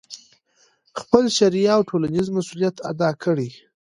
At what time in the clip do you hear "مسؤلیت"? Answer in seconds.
2.37-2.75